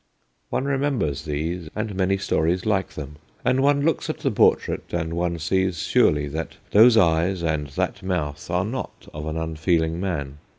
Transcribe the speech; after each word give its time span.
One 0.49 0.65
remembers 0.65 1.25
these 1.25 1.69
and 1.75 1.93
many 1.93 2.17
stories 2.17 2.65
like 2.65 2.93
them, 2.93 3.17
and 3.45 3.61
one 3.61 3.83
looks 3.85 4.09
at 4.09 4.17
the 4.21 4.31
portrait 4.31 4.85
and 4.91 5.13
one 5.13 5.37
sees 5.37 5.77
surely 5.83 6.27
that 6.29 6.57
those 6.71 6.97
eyes 6.97 7.43
and 7.43 7.67
that 7.67 8.01
mouth 8.01 8.49
are 8.49 8.65
not 8.65 9.07
of 9.13 9.27
an 9.27 9.37
unfeeling 9.37 9.99
man. 9.99 10.39